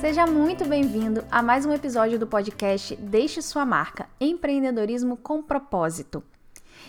Seja 0.00 0.26
muito 0.26 0.66
bem-vindo 0.66 1.24
a 1.30 1.42
mais 1.42 1.64
um 1.64 1.72
episódio 1.72 2.18
do 2.18 2.26
podcast 2.26 2.94
Deixe 2.96 3.40
Sua 3.40 3.64
Marca 3.64 4.06
Empreendedorismo 4.20 5.16
com 5.16 5.42
Propósito. 5.42 6.22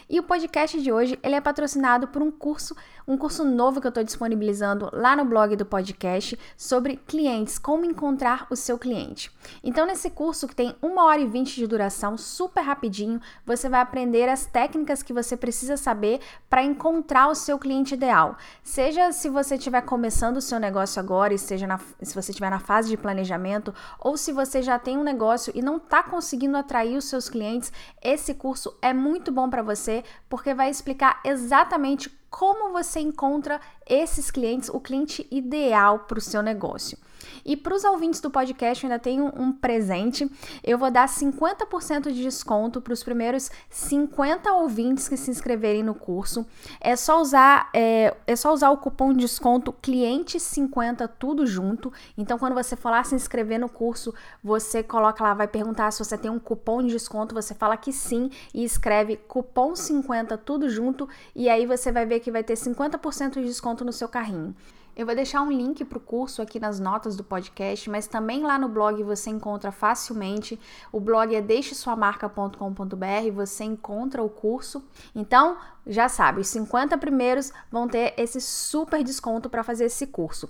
E 0.10 0.20
o 0.20 0.24
podcast 0.24 0.82
de 0.82 0.92
hoje 0.92 1.18
ele 1.24 1.36
é 1.36 1.42
patrocinado 1.42 2.10
por 2.10 2.22
um 2.22 2.30
curso, 2.30 2.76
um 3.08 3.16
curso 3.18 3.46
novo 3.46 3.80
que 3.80 3.88
eu 3.88 3.90
estou 3.90 4.04
disponibilizando 4.04 4.90
lá 4.92 5.16
no 5.16 5.24
blog 5.24 5.56
do 5.56 5.66
podcast 5.66 6.38
sobre 6.58 6.98
clientes, 6.98 7.58
como 7.58 7.86
encontrar 7.86 8.46
o 8.50 8.56
seu 8.56 8.78
cliente. 8.78 9.32
Então, 9.64 9.86
nesse 9.86 10.10
curso 10.10 10.46
que 10.46 10.56
tem 10.56 10.76
uma 10.82 11.06
hora 11.06 11.22
e 11.22 11.26
vinte 11.26 11.56
de 11.56 11.66
duração, 11.66 12.18
super 12.18 12.62
rapidinho, 12.62 13.22
você 13.46 13.70
vai 13.70 13.80
aprender 13.80 14.28
as 14.28 14.46
técnicas 14.46 15.02
que 15.02 15.14
você 15.14 15.38
precisa 15.38 15.78
saber 15.78 16.20
para 16.50 16.64
encontrar 16.64 17.30
o 17.30 17.36
seu 17.36 17.58
cliente 17.58 17.94
ideal. 17.94 18.36
Seja 18.62 19.14
se 19.14 19.30
você 19.30 19.56
estiver 19.56 19.82
começando 19.82 20.38
o 20.38 20.42
seu 20.42 20.59
negócio 20.59 21.00
agora, 21.00 21.34
e 21.34 21.40
seja 21.40 21.66
na, 21.66 21.80
se 22.02 22.14
você 22.14 22.31
estiver 22.31 22.50
na 22.50 22.59
fase 22.59 22.90
de 22.90 22.98
planejamento, 22.98 23.74
ou 24.02 24.18
se 24.18 24.34
você 24.34 24.62
já 24.62 24.78
tem 24.78 24.98
um 24.98 25.03
negócio 25.03 25.53
e 25.56 25.62
não 25.62 25.78
está 25.78 26.03
conseguindo 26.03 26.58
atrair 26.58 26.98
os 26.98 27.06
seus 27.06 27.30
clientes, 27.30 27.72
esse 28.02 28.34
curso 28.34 28.78
é 28.81 28.92
muito 28.92 29.31
bom 29.31 29.50
para 29.50 29.62
você 29.62 30.03
porque 30.28 30.53
vai 30.53 30.70
explicar 30.70 31.22
exatamente 31.24 32.17
como 32.30 32.72
você 32.72 33.00
encontra 33.00 33.59
esses 33.86 34.30
clientes, 34.30 34.70
o 34.70 34.80
cliente 34.80 35.28
ideal 35.31 36.00
para 36.00 36.17
o 36.17 36.22
seu 36.22 36.42
negócio. 36.42 36.97
E 37.45 37.56
para 37.56 37.75
os 37.75 37.83
ouvintes 37.83 38.20
do 38.20 38.30
podcast, 38.30 38.83
eu 38.83 38.89
ainda 38.89 39.02
tenho 39.02 39.31
um 39.36 39.52
presente. 39.52 40.30
Eu 40.64 40.78
vou 40.78 40.92
dar 40.92 41.08
50% 41.08 42.11
de 42.11 42.22
desconto 42.22 42.81
para 42.81 42.94
os 42.94 43.03
primeiros 43.03 43.50
50 43.69 44.52
ouvintes 44.53 45.08
que 45.08 45.17
se 45.17 45.30
inscreverem 45.31 45.84
no 45.84 45.95
curso. 45.95 46.45
É 46.80 46.95
só 46.95 47.22
usar, 47.22 47.69
é, 47.73 48.16
é 48.25 48.36
só 48.36 48.53
usar 48.53 48.69
o 48.69 48.78
cupom 48.78 49.14
de 49.14 49.19
desconto 49.19 49.73
cliente50 49.73 51.09
tudo 51.19 51.45
junto. 51.45 51.92
Então, 52.17 52.38
quando 52.38 52.53
você 52.53 52.75
for 52.75 52.89
lá 52.89 53.03
se 53.03 53.16
inscrever 53.16 53.59
no 53.59 53.69
curso, 53.69 54.14
você 54.44 54.84
coloca 54.84 55.23
lá, 55.23 55.34
vai 55.34 55.47
perguntar 55.47 55.91
se 55.91 56.03
você 56.03 56.17
tem 56.17 56.31
um 56.31 56.39
cupom 56.39 56.81
de 56.84 56.89
desconto, 56.89 57.34
você 57.36 57.53
fala 57.53 57.78
que 57.78 57.91
sim 57.91 58.30
e 58.53 58.64
escreve 58.64 59.17
cupom 59.17 59.75
50 59.75 60.38
tudo 60.38 60.69
junto 60.69 61.08
e 61.36 61.50
aí 61.50 61.66
você 61.66 61.91
vai 61.91 62.06
ver 62.06 62.19
que 62.19 62.31
vai 62.31 62.44
ter 62.44 62.53
50% 62.53 63.34
de 63.34 63.45
desconto 63.45 63.84
no 63.84 63.94
seu 63.94 64.08
carrinho. 64.08 64.56
Eu 64.98 65.06
vou 65.06 65.14
deixar 65.14 65.44
um 65.44 65.52
link 65.52 65.86
para 65.86 66.00
o 66.00 66.02
curso 66.02 66.42
aqui 66.42 66.59
nas 66.59 66.80
notas 66.80 67.16
do 67.16 67.23
podcast, 67.23 67.88
mas 67.88 68.08
também 68.08 68.42
lá 68.42 68.58
no 68.58 68.67
blog 68.67 69.03
você 69.03 69.30
encontra 69.30 69.72
facilmente. 69.72 70.59
O 70.92 71.00
blog 71.00 71.36
é 71.36 71.40
deixesuamarca.com.br, 71.40 73.31
você 73.31 73.64
encontra 73.64 74.23
o 74.23 74.30
curso. 74.30 74.84
Então, 75.14 75.56
já 75.86 76.09
sabe, 76.09 76.42
os 76.42 76.48
50 76.48 76.98
primeiros 76.98 77.53
vão 77.72 77.88
ter 77.88 78.16
esse 78.18 78.42
super 78.42 79.03
desconto 79.03 79.52
para 79.52 79.64
fazer 79.64 79.86
esse 79.86 80.08
curso 80.08 80.50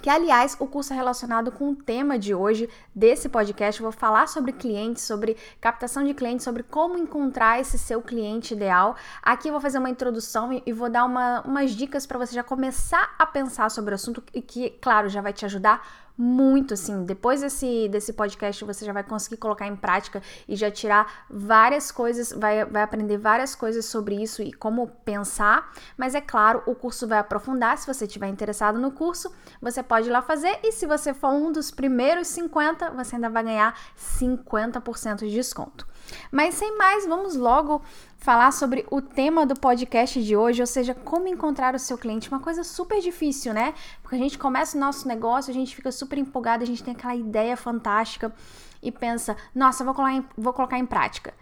que 0.00 0.10
aliás 0.10 0.56
o 0.58 0.66
curso 0.66 0.92
é 0.92 0.96
relacionado 0.96 1.50
com 1.50 1.70
o 1.70 1.76
tema 1.76 2.18
de 2.18 2.34
hoje 2.34 2.68
desse 2.94 3.28
podcast. 3.28 3.80
Eu 3.80 3.90
vou 3.90 3.92
falar 3.92 4.28
sobre 4.28 4.52
clientes, 4.52 5.02
sobre 5.02 5.36
captação 5.60 6.04
de 6.04 6.14
clientes, 6.14 6.44
sobre 6.44 6.62
como 6.62 6.98
encontrar 6.98 7.60
esse 7.60 7.78
seu 7.78 8.00
cliente 8.02 8.54
ideal. 8.54 8.96
Aqui 9.22 9.48
eu 9.48 9.52
vou 9.52 9.60
fazer 9.60 9.78
uma 9.78 9.90
introdução 9.90 10.62
e 10.64 10.72
vou 10.72 10.88
dar 10.88 11.04
uma, 11.04 11.40
umas 11.42 11.72
dicas 11.72 12.06
para 12.06 12.18
você 12.18 12.34
já 12.34 12.42
começar 12.42 13.14
a 13.18 13.26
pensar 13.26 13.70
sobre 13.70 13.92
o 13.92 13.94
assunto 13.94 14.22
e 14.32 14.40
que, 14.40 14.70
claro, 14.80 15.08
já 15.08 15.20
vai 15.20 15.32
te 15.32 15.44
ajudar 15.44 16.05
muito, 16.16 16.74
assim. 16.74 17.04
Depois 17.04 17.40
desse, 17.40 17.88
desse 17.88 18.12
podcast, 18.12 18.64
você 18.64 18.84
já 18.84 18.92
vai 18.92 19.02
conseguir 19.02 19.36
colocar 19.36 19.66
em 19.66 19.76
prática 19.76 20.22
e 20.48 20.56
já 20.56 20.70
tirar 20.70 21.26
várias 21.28 21.90
coisas, 21.90 22.32
vai, 22.32 22.64
vai 22.64 22.82
aprender 22.82 23.18
várias 23.18 23.54
coisas 23.54 23.84
sobre 23.84 24.22
isso 24.22 24.42
e 24.42 24.52
como 24.52 24.88
pensar. 25.04 25.72
Mas 25.96 26.14
é 26.14 26.20
claro, 26.20 26.62
o 26.66 26.74
curso 26.74 27.06
vai 27.06 27.18
aprofundar. 27.18 27.76
Se 27.78 27.86
você 27.86 28.06
estiver 28.06 28.28
interessado 28.28 28.78
no 28.78 28.90
curso, 28.90 29.32
você 29.60 29.82
pode 29.82 30.08
ir 30.08 30.12
lá 30.12 30.22
fazer. 30.22 30.58
E 30.62 30.72
se 30.72 30.86
você 30.86 31.12
for 31.12 31.30
um 31.30 31.52
dos 31.52 31.70
primeiros 31.70 32.28
50, 32.28 32.90
você 32.90 33.16
ainda 33.16 33.28
vai 33.28 33.44
ganhar 33.44 33.78
50% 33.96 35.18
de 35.18 35.30
desconto. 35.30 35.86
Mas 36.30 36.54
sem 36.54 36.76
mais, 36.76 37.06
vamos 37.06 37.36
logo 37.36 37.82
falar 38.18 38.52
sobre 38.52 38.86
o 38.90 39.00
tema 39.00 39.46
do 39.46 39.54
podcast 39.54 40.22
de 40.22 40.36
hoje, 40.36 40.60
ou 40.60 40.66
seja, 40.66 40.94
como 40.94 41.28
encontrar 41.28 41.74
o 41.74 41.78
seu 41.78 41.98
cliente. 41.98 42.28
Uma 42.28 42.40
coisa 42.40 42.64
super 42.64 43.00
difícil, 43.00 43.52
né? 43.52 43.74
Porque 44.06 44.14
a 44.14 44.20
gente 44.20 44.38
começa 44.38 44.76
o 44.76 44.80
nosso 44.80 45.08
negócio, 45.08 45.50
a 45.50 45.54
gente 45.54 45.74
fica 45.74 45.90
super 45.90 46.16
empolgado, 46.16 46.62
a 46.62 46.66
gente 46.66 46.80
tem 46.80 46.94
aquela 46.94 47.16
ideia 47.16 47.56
fantástica 47.56 48.32
e 48.80 48.92
pensa, 48.92 49.36
nossa, 49.52 49.82
vou 49.82 49.92
colocar 49.92 50.14
em, 50.14 50.24
vou 50.38 50.52
colocar 50.52 50.78
em 50.78 50.86
prática 50.86 51.34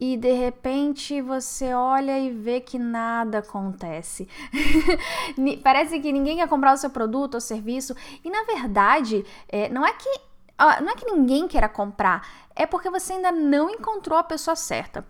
e 0.00 0.16
de 0.16 0.32
repente 0.32 1.20
você 1.20 1.72
olha 1.72 2.18
e 2.18 2.30
vê 2.30 2.60
que 2.60 2.76
nada 2.76 3.38
acontece. 3.38 4.28
Parece 5.62 6.00
que 6.00 6.10
ninguém 6.10 6.38
quer 6.38 6.48
comprar 6.48 6.72
o 6.72 6.76
seu 6.76 6.90
produto 6.90 7.34
ou 7.34 7.40
serviço. 7.40 7.94
E 8.24 8.30
na 8.30 8.42
verdade, 8.42 9.24
é, 9.48 9.68
não 9.68 9.86
é 9.86 9.92
que 9.92 10.08
não 10.58 10.90
é 10.90 10.96
que 10.96 11.06
ninguém 11.06 11.46
queira 11.46 11.68
comprar, 11.68 12.28
é 12.56 12.66
porque 12.66 12.90
você 12.90 13.12
ainda 13.12 13.30
não 13.30 13.70
encontrou 13.70 14.18
a 14.18 14.24
pessoa 14.24 14.56
certa. 14.56 15.06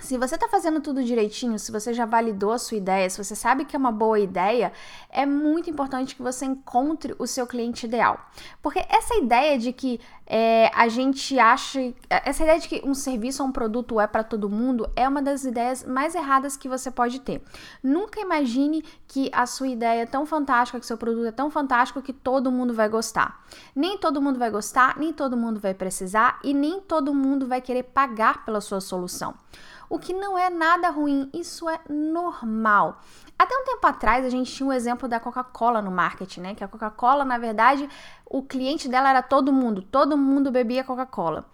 Se 0.00 0.16
você 0.16 0.36
está 0.36 0.48
fazendo 0.48 0.80
tudo 0.80 1.02
direitinho, 1.02 1.58
se 1.58 1.72
você 1.72 1.92
já 1.92 2.06
validou 2.06 2.52
a 2.52 2.58
sua 2.58 2.78
ideia, 2.78 3.10
se 3.10 3.22
você 3.22 3.34
sabe 3.34 3.64
que 3.64 3.74
é 3.74 3.78
uma 3.78 3.90
boa 3.90 4.18
ideia, 4.18 4.72
é 5.10 5.26
muito 5.26 5.68
importante 5.68 6.14
que 6.14 6.22
você 6.22 6.46
encontre 6.46 7.16
o 7.18 7.26
seu 7.26 7.48
cliente 7.48 7.84
ideal. 7.84 8.18
Porque 8.62 8.78
essa 8.88 9.16
ideia 9.16 9.58
de 9.58 9.72
que 9.72 10.00
é, 10.24 10.70
a 10.72 10.88
gente 10.88 11.36
acha. 11.38 11.92
Essa 12.08 12.44
ideia 12.44 12.60
de 12.60 12.68
que 12.68 12.82
um 12.84 12.94
serviço 12.94 13.42
ou 13.42 13.48
um 13.48 13.52
produto 13.52 13.98
é 13.98 14.06
para 14.06 14.22
todo 14.22 14.48
mundo 14.48 14.88
é 14.94 15.08
uma 15.08 15.20
das 15.20 15.44
ideias 15.44 15.82
mais 15.84 16.14
erradas 16.14 16.56
que 16.56 16.68
você 16.68 16.90
pode 16.90 17.20
ter. 17.20 17.42
Nunca 17.82 18.20
imagine 18.20 18.84
que 19.08 19.28
a 19.32 19.46
sua 19.46 19.66
ideia 19.66 20.02
é 20.02 20.06
tão 20.06 20.24
fantástica, 20.24 20.78
que 20.78 20.86
seu 20.86 20.96
produto 20.96 21.26
é 21.26 21.32
tão 21.32 21.50
fantástico 21.50 22.00
que 22.00 22.12
todo 22.12 22.52
mundo 22.52 22.72
vai 22.72 22.88
gostar. 22.88 23.44
Nem 23.74 23.98
todo 23.98 24.22
mundo 24.22 24.38
vai 24.38 24.50
gostar, 24.50 24.96
nem 24.96 25.12
todo 25.12 25.36
mundo 25.36 25.58
vai 25.58 25.74
precisar 25.74 26.38
e 26.44 26.54
nem 26.54 26.80
todo 26.80 27.12
mundo 27.12 27.46
vai 27.46 27.60
querer 27.60 27.82
pagar 27.82 28.44
pela 28.44 28.60
sua 28.60 28.80
solução 28.80 29.34
o 29.88 29.98
que 29.98 30.12
não 30.12 30.36
é 30.38 30.50
nada 30.50 30.90
ruim, 30.90 31.30
isso 31.32 31.68
é 31.68 31.80
normal. 31.88 33.00
Até 33.38 33.56
um 33.56 33.64
tempo 33.64 33.86
atrás 33.86 34.24
a 34.24 34.28
gente 34.28 34.52
tinha 34.52 34.68
um 34.68 34.72
exemplo 34.72 35.08
da 35.08 35.20
Coca-Cola 35.20 35.80
no 35.80 35.90
marketing, 35.90 36.40
né? 36.40 36.54
Que 36.54 36.64
a 36.64 36.68
Coca-Cola, 36.68 37.24
na 37.24 37.38
verdade, 37.38 37.88
o 38.26 38.42
cliente 38.42 38.88
dela 38.88 39.10
era 39.10 39.22
todo 39.22 39.52
mundo, 39.52 39.80
todo 39.80 40.16
mundo 40.16 40.50
bebia 40.50 40.84
Coca-Cola. 40.84 41.46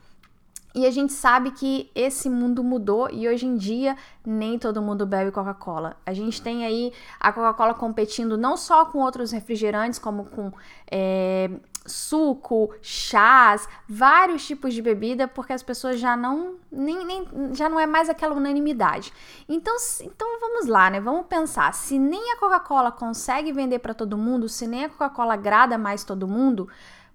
E 0.74 0.86
a 0.86 0.90
gente 0.90 1.12
sabe 1.12 1.52
que 1.52 1.88
esse 1.94 2.28
mundo 2.28 2.64
mudou 2.64 3.08
e 3.08 3.28
hoje 3.28 3.46
em 3.46 3.56
dia 3.56 3.96
nem 4.26 4.58
todo 4.58 4.82
mundo 4.82 5.06
bebe 5.06 5.30
Coca-Cola. 5.30 5.96
A 6.04 6.12
gente 6.12 6.42
tem 6.42 6.66
aí 6.66 6.92
a 7.20 7.32
Coca-Cola 7.32 7.74
competindo 7.74 8.36
não 8.36 8.56
só 8.56 8.84
com 8.86 8.98
outros 8.98 9.30
refrigerantes, 9.30 10.00
como 10.00 10.24
com 10.24 10.50
é, 10.90 11.48
suco, 11.86 12.74
chás, 12.80 13.68
vários 13.88 14.46
tipos 14.46 14.72
de 14.72 14.80
bebida, 14.80 15.28
porque 15.28 15.52
as 15.52 15.62
pessoas 15.62 15.98
já 15.98 16.16
não 16.16 16.56
nem, 16.70 17.04
nem 17.04 17.54
já 17.54 17.68
não 17.68 17.78
é 17.78 17.86
mais 17.86 18.08
aquela 18.08 18.34
unanimidade. 18.34 19.12
Então, 19.48 19.74
então 20.00 20.40
vamos 20.40 20.66
lá, 20.66 20.90
né? 20.90 21.00
Vamos 21.00 21.26
pensar, 21.26 21.72
se 21.74 21.98
nem 21.98 22.32
a 22.32 22.38
Coca-Cola 22.38 22.90
consegue 22.90 23.52
vender 23.52 23.78
para 23.80 23.94
todo 23.94 24.16
mundo, 24.16 24.48
se 24.48 24.66
nem 24.66 24.86
a 24.86 24.88
Coca-Cola 24.88 25.34
agrada 25.34 25.76
mais 25.76 26.04
todo 26.04 26.26
mundo, 26.26 26.68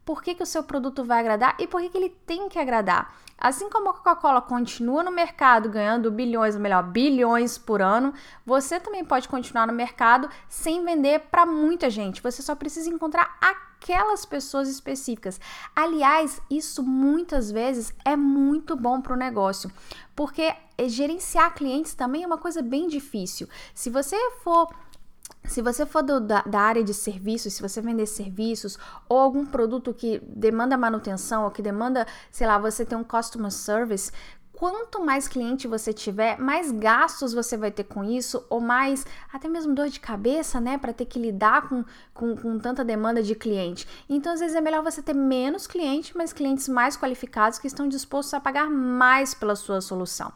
por 0.05 0.23
que, 0.23 0.33
que 0.33 0.43
o 0.43 0.45
seu 0.45 0.63
produto 0.63 1.03
vai 1.03 1.19
agradar 1.19 1.55
e 1.59 1.67
por 1.67 1.81
que, 1.81 1.89
que 1.89 1.97
ele 1.97 2.09
tem 2.09 2.49
que 2.49 2.57
agradar? 2.57 3.13
Assim 3.37 3.69
como 3.69 3.89
a 3.89 3.93
Coca-Cola 3.93 4.41
continua 4.41 5.03
no 5.03 5.11
mercado 5.11 5.69
ganhando 5.69 6.11
bilhões, 6.11 6.55
ou 6.55 6.61
melhor, 6.61 6.83
bilhões 6.83 7.57
por 7.57 7.81
ano, 7.81 8.13
você 8.45 8.79
também 8.79 9.05
pode 9.05 9.29
continuar 9.29 9.65
no 9.65 9.71
mercado 9.71 10.29
sem 10.47 10.83
vender 10.83 11.21
para 11.31 11.45
muita 11.45 11.89
gente. 11.89 12.21
Você 12.21 12.41
só 12.41 12.53
precisa 12.53 12.89
encontrar 12.89 13.37
aquelas 13.81 14.25
pessoas 14.25 14.67
específicas. 14.67 15.39
Aliás, 15.75 16.41
isso 16.49 16.83
muitas 16.83 17.49
vezes 17.49 17.93
é 18.03 18.15
muito 18.15 18.75
bom 18.75 19.01
para 19.01 19.13
o 19.13 19.17
negócio, 19.17 19.71
porque 20.15 20.53
gerenciar 20.87 21.55
clientes 21.55 21.93
também 21.93 22.23
é 22.23 22.27
uma 22.27 22.37
coisa 22.37 22.61
bem 22.61 22.87
difícil. 22.87 23.47
Se 23.73 23.89
você 23.89 24.15
for 24.43 24.69
se 25.45 25.61
você 25.61 25.85
for 25.85 26.03
do, 26.03 26.19
da, 26.19 26.41
da, 26.41 26.59
área 26.59 26.83
de 26.83 26.93
serviços, 26.93 27.53
se 27.53 27.61
você 27.61 27.81
vender 27.81 28.05
serviços 28.05 28.77
ou 29.07 29.17
algum 29.17 29.45
produto 29.45 29.93
que 29.93 30.19
demanda 30.27 30.77
manutenção 30.77 31.45
ou 31.45 31.51
que 31.51 31.61
demanda, 31.61 32.05
sei 32.29 32.45
lá, 32.45 32.57
você 32.57 32.85
tem 32.85 32.97
um 32.97 33.03
customer 33.03 33.49
service, 33.49 34.11
quanto 34.59 35.01
mais 35.01 35.25
cliente 35.25 35.69
você 35.69 35.93
tiver, 35.93 36.37
mais 36.37 36.69
gastos 36.69 37.31
você 37.31 37.55
vai 37.55 37.71
ter 37.71 37.85
com 37.85 38.03
isso, 38.03 38.45
ou 38.49 38.59
mais 38.59 39.05
até 39.31 39.47
mesmo 39.47 39.73
dor 39.73 39.87
de 39.87 40.01
cabeça, 40.01 40.59
né, 40.59 40.77
para 40.77 40.91
ter 40.91 41.05
que 41.05 41.17
lidar 41.17 41.69
com, 41.69 41.85
com, 42.13 42.35
com, 42.35 42.59
tanta 42.59 42.83
demanda 42.83 43.23
de 43.23 43.35
cliente. 43.35 43.87
Então, 44.09 44.33
às 44.33 44.41
vezes 44.41 44.57
é 44.57 44.59
melhor 44.59 44.83
você 44.83 45.01
ter 45.01 45.15
menos 45.15 45.65
clientes, 45.65 46.11
mas 46.13 46.33
clientes 46.33 46.67
mais 46.67 46.97
qualificados 46.97 47.57
que 47.57 47.67
estão 47.67 47.87
dispostos 47.87 48.33
a 48.33 48.41
pagar 48.41 48.69
mais 48.69 49.33
pela 49.33 49.55
sua 49.55 49.79
solução. 49.79 50.29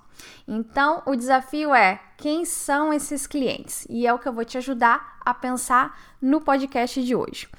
Então, 0.48 1.04
o 1.06 1.18
desafio 1.18 1.76
é 1.76 2.00
quem 2.18 2.46
são 2.46 2.94
esses 2.94 3.28
clientes? 3.28 3.86
E 3.90 4.08
é 4.08 4.14
o 4.14 4.20
que 4.20 4.30
eu 4.30 4.34
vou 4.34 4.46
te 4.46 4.58
ajudar 4.58 5.20
a 5.26 5.34
pensar 5.34 6.00
no 6.22 6.40
podcast 6.40 7.04
de 7.04 7.14
hoje. 7.14 7.50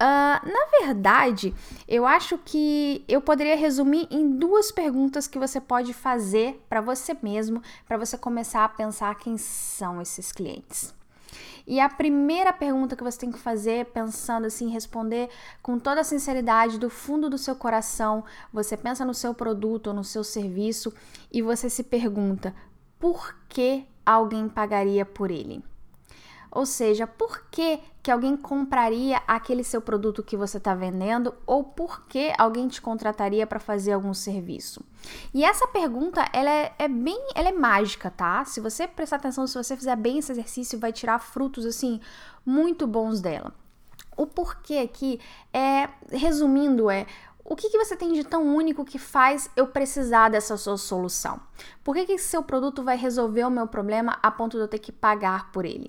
Uh, 0.00 0.48
na 0.48 0.78
verdade, 0.80 1.52
eu 1.88 2.06
acho 2.06 2.38
que 2.38 3.04
eu 3.08 3.20
poderia 3.20 3.56
resumir 3.56 4.06
em 4.12 4.30
duas 4.30 4.70
perguntas 4.70 5.26
que 5.26 5.40
você 5.40 5.60
pode 5.60 5.92
fazer 5.92 6.64
para 6.68 6.80
você 6.80 7.16
mesmo, 7.20 7.60
para 7.86 7.96
você 7.96 8.16
começar 8.16 8.64
a 8.64 8.68
pensar 8.68 9.16
quem 9.16 9.36
são 9.36 10.00
esses 10.00 10.30
clientes. 10.30 10.94
E 11.66 11.80
a 11.80 11.88
primeira 11.88 12.52
pergunta 12.52 12.96
que 12.96 13.02
você 13.02 13.18
tem 13.18 13.32
que 13.32 13.38
fazer, 13.38 13.86
pensando 13.86 14.46
assim, 14.46 14.70
responder 14.70 15.28
com 15.60 15.78
toda 15.78 16.00
a 16.00 16.04
sinceridade 16.04 16.78
do 16.78 16.88
fundo 16.88 17.28
do 17.28 17.36
seu 17.36 17.56
coração, 17.56 18.24
você 18.52 18.76
pensa 18.76 19.04
no 19.04 19.12
seu 19.12 19.34
produto 19.34 19.88
ou 19.88 19.94
no 19.94 20.04
seu 20.04 20.22
serviço 20.22 20.94
e 21.30 21.42
você 21.42 21.68
se 21.68 21.82
pergunta: 21.82 22.54
por 23.00 23.34
que 23.48 23.84
alguém 24.06 24.48
pagaria 24.48 25.04
por 25.04 25.30
ele? 25.30 25.62
Ou 26.58 26.66
seja, 26.66 27.06
por 27.06 27.44
que, 27.52 27.78
que 28.02 28.10
alguém 28.10 28.36
compraria 28.36 29.22
aquele 29.28 29.62
seu 29.62 29.80
produto 29.80 30.24
que 30.24 30.36
você 30.36 30.58
está 30.58 30.74
vendendo 30.74 31.32
ou 31.46 31.62
por 31.62 32.08
que 32.08 32.32
alguém 32.36 32.66
te 32.66 32.82
contrataria 32.82 33.46
para 33.46 33.60
fazer 33.60 33.92
algum 33.92 34.12
serviço? 34.12 34.84
E 35.32 35.44
essa 35.44 35.68
pergunta, 35.68 36.28
ela 36.32 36.50
é, 36.50 36.74
é, 36.76 36.88
bem, 36.88 37.16
ela 37.36 37.50
é 37.50 37.52
mágica, 37.52 38.10
tá? 38.10 38.44
Se 38.44 38.60
você 38.60 38.88
prestar 38.88 39.18
atenção, 39.18 39.46
se 39.46 39.54
você 39.54 39.76
fizer 39.76 39.94
bem 39.94 40.18
esse 40.18 40.32
exercício, 40.32 40.80
vai 40.80 40.92
tirar 40.92 41.20
frutos 41.20 41.64
assim 41.64 42.00
muito 42.44 42.88
bons 42.88 43.20
dela. 43.20 43.54
O 44.16 44.26
porquê 44.26 44.78
aqui 44.78 45.20
é, 45.52 45.88
resumindo, 46.10 46.90
é 46.90 47.06
o 47.44 47.56
que, 47.56 47.70
que 47.70 47.78
você 47.78 47.96
tem 47.96 48.12
de 48.12 48.24
tão 48.24 48.54
único 48.54 48.84
que 48.84 48.98
faz 48.98 49.48
eu 49.56 49.68
precisar 49.68 50.28
dessa 50.28 50.56
sua 50.56 50.76
solução? 50.76 51.40
Por 51.82 51.94
que, 51.94 52.04
que 52.04 52.12
esse 52.12 52.26
seu 52.26 52.42
produto 52.42 52.82
vai 52.82 52.96
resolver 52.96 53.44
o 53.44 53.50
meu 53.50 53.66
problema 53.66 54.18
a 54.22 54.30
ponto 54.30 54.58
de 54.58 54.64
eu 54.64 54.68
ter 54.68 54.80
que 54.80 54.92
pagar 54.92 55.50
por 55.50 55.64
ele? 55.64 55.88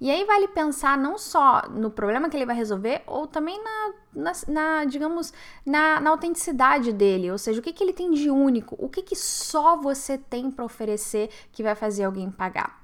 E 0.00 0.10
aí 0.10 0.24
vale 0.24 0.48
pensar 0.48 0.98
não 0.98 1.16
só 1.16 1.62
no 1.70 1.90
problema 1.90 2.28
que 2.28 2.36
ele 2.36 2.46
vai 2.46 2.56
resolver, 2.56 3.02
ou 3.06 3.26
também 3.26 3.62
na, 3.62 3.92
na, 4.14 4.32
na 4.48 4.84
digamos, 4.84 5.32
na, 5.64 6.00
na, 6.00 6.10
autenticidade 6.10 6.92
dele, 6.92 7.30
ou 7.30 7.38
seja, 7.38 7.60
o 7.60 7.62
que, 7.62 7.72
que 7.72 7.82
ele 7.82 7.92
tem 7.92 8.10
de 8.10 8.30
único, 8.30 8.76
o 8.78 8.88
que, 8.88 9.02
que 9.02 9.16
só 9.16 9.76
você 9.76 10.18
tem 10.18 10.50
para 10.50 10.64
oferecer 10.64 11.30
que 11.52 11.62
vai 11.62 11.74
fazer 11.74 12.04
alguém 12.04 12.30
pagar. 12.30 12.82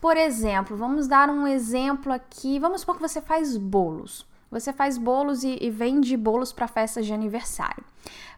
Por 0.00 0.16
exemplo, 0.16 0.76
vamos 0.76 1.06
dar 1.08 1.28
um 1.30 1.46
exemplo 1.46 2.12
aqui, 2.12 2.58
vamos 2.58 2.80
supor 2.80 2.96
que 2.96 3.02
você 3.02 3.20
faz 3.20 3.56
bolos. 3.56 4.26
Você 4.58 4.72
faz 4.72 4.96
bolos 4.96 5.44
e, 5.44 5.58
e 5.60 5.70
vende 5.70 6.16
bolos 6.16 6.52
para 6.52 6.66
festas 6.66 7.04
de 7.04 7.12
aniversário. 7.12 7.84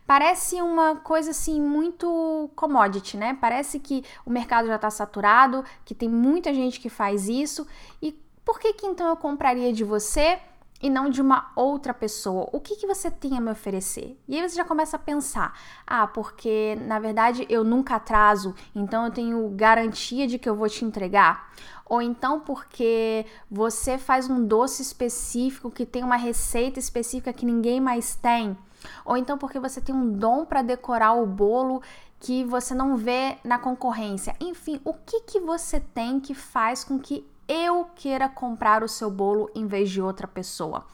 Parece 0.05 0.61
uma 0.61 0.97
coisa 0.97 1.31
assim 1.31 1.61
muito 1.61 2.51
commodity, 2.57 3.17
né? 3.17 3.37
Parece 3.41 3.79
que 3.79 4.03
o 4.25 4.31
mercado 4.31 4.67
já 4.67 4.77
está 4.77 4.91
saturado, 4.91 5.65
que 5.85 5.95
tem 5.95 6.09
muita 6.09 6.53
gente 6.53 6.81
que 6.81 6.89
faz 6.89 7.29
isso. 7.29 7.67
E 8.03 8.19
por 8.45 8.59
que 8.59 8.73
que 8.73 8.87
então 8.87 9.07
eu 9.07 9.17
compraria 9.17 9.73
de 9.73 9.85
você 9.85 10.41
e 10.81 10.89
não 10.89 11.11
de 11.11 11.21
uma 11.21 11.51
outra 11.57 11.93
pessoa. 11.93 12.49
O 12.53 12.61
que, 12.61 12.77
que 12.77 12.87
você 12.87 13.11
tem 13.11 13.37
a 13.37 13.41
me 13.41 13.51
oferecer? 13.51 14.19
E 14.29 14.37
aí 14.37 14.49
você 14.49 14.57
já 14.57 14.65
começa 14.65 14.97
a 14.97 15.01
pensar: 15.01 15.59
ah, 15.87 16.07
porque 16.07 16.77
na 16.87 16.99
verdade 16.99 17.47
eu 17.49 17.65
nunca 17.65 17.97
atraso, 17.97 18.55
então 18.75 19.05
eu 19.05 19.11
tenho 19.11 19.49
garantia 19.51 20.27
de 20.27 20.39
que 20.39 20.49
eu 20.49 20.57
vou 20.57 20.69
te 20.69 20.85
entregar. 20.85 21.53
Ou 21.85 22.03
então 22.03 22.41
porque 22.41 23.25
você 23.51 23.97
faz 23.97 24.29
um 24.29 24.45
doce 24.45 24.83
específico 24.83 25.71
que 25.71 25.87
tem 25.87 26.05
uma 26.05 26.17
receita 26.17 26.79
específica 26.79 27.33
que 27.33 27.47
ninguém 27.47 27.81
mais 27.81 28.15
tem. 28.15 28.57
Ou 29.05 29.17
então 29.17 29.39
porque 29.39 29.59
você 29.59 29.81
tem 29.81 29.95
um 29.95 30.13
dom 30.13 30.45
para 30.45 30.63
decorar 30.63 31.15
o 31.15 31.27
bolo 31.27 31.83
que 32.21 32.45
você 32.45 32.75
não 32.75 32.97
vê 32.97 33.39
na 33.45 33.59
concorrência. 33.59 34.35
Enfim, 34.41 34.81
o 34.85 34.93
que 34.93 35.21
que 35.23 35.41
você 35.41 35.81
tem 35.81 36.21
que 36.21 36.35
faz 36.35 36.85
com 36.85 36.99
que 36.99 37.27
eu 37.49 37.87
queira 37.95 38.29
comprar 38.29 38.85
o 38.85 38.89
seu 38.89 39.11
bolo 39.11 39.51
em 39.55 39.67
vez 39.67 39.91
de 39.91 40.03
outra 40.03 40.29
pessoa. 40.29 40.85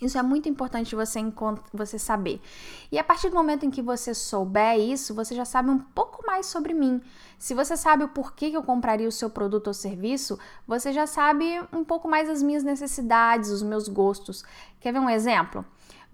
Isso 0.00 0.18
é 0.18 0.22
muito 0.22 0.46
importante 0.46 0.94
você, 0.94 1.20
você 1.72 1.98
saber. 1.98 2.40
E 2.92 2.98
a 2.98 3.04
partir 3.04 3.30
do 3.30 3.36
momento 3.36 3.64
em 3.64 3.70
que 3.70 3.80
você 3.80 4.12
souber 4.12 4.78
isso, 4.78 5.14
você 5.14 5.34
já 5.34 5.46
sabe 5.46 5.70
um 5.70 5.78
pouco 5.78 6.24
mais 6.26 6.44
sobre 6.44 6.74
mim. 6.74 7.00
Se 7.38 7.54
você 7.54 7.78
sabe 7.78 8.04
o 8.04 8.08
porquê 8.08 8.50
que 8.50 8.56
eu 8.56 8.62
compraria 8.62 9.08
o 9.08 9.12
seu 9.12 9.30
produto 9.30 9.68
ou 9.68 9.74
serviço, 9.74 10.38
você 10.66 10.92
já 10.92 11.06
sabe 11.06 11.62
um 11.72 11.82
pouco 11.82 12.08
mais 12.08 12.28
as 12.28 12.42
minhas 12.42 12.62
necessidades, 12.62 13.48
os 13.48 13.62
meus 13.62 13.88
gostos. 13.88 14.44
Quer 14.80 14.92
ver 14.92 14.98
um 14.98 15.08
exemplo? 15.08 15.64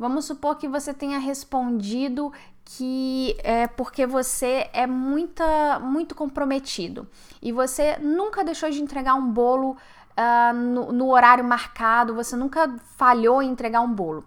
Vamos 0.02 0.24
supor 0.24 0.56
que 0.56 0.66
você 0.66 0.92
tenha 0.92 1.20
respondido 1.20 2.32
que 2.64 3.36
é 3.44 3.68
porque 3.68 4.04
você 4.04 4.68
é 4.72 4.84
muita, 4.84 5.78
muito 5.78 6.12
comprometido 6.12 7.06
e 7.40 7.52
você 7.52 7.96
nunca 7.98 8.42
deixou 8.42 8.68
de 8.68 8.82
entregar 8.82 9.14
um 9.14 9.30
bolo 9.30 9.76
uh, 9.76 10.52
no, 10.52 10.90
no 10.90 11.08
horário 11.08 11.44
marcado, 11.44 12.16
você 12.16 12.34
nunca 12.34 12.68
falhou 12.96 13.40
em 13.40 13.50
entregar 13.50 13.80
um 13.80 13.92
bolo. 13.92 14.24